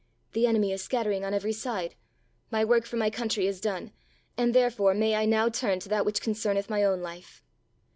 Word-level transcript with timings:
"The 0.33 0.47
enemy 0.47 0.71
is 0.71 0.81
scattering 0.83 1.23
on 1.23 1.31
every 1.35 1.53
side. 1.53 1.93
My 2.49 2.65
work 2.65 2.87
for 2.87 2.95
my 2.97 3.11
country 3.11 3.45
is 3.45 3.61
done 3.61 3.91
and 4.35 4.51
therefore 4.51 4.95
may 4.95 5.13
I 5.13 5.25
now 5.25 5.47
turn 5.47 5.79
to 5.81 5.89
that 5.89 6.05
which 6.07 6.21
concerneth 6.21 6.71
my 6.71 6.83
own 6.83 7.03
life." 7.03 7.43